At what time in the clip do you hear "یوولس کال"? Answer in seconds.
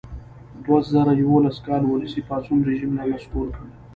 1.21-1.81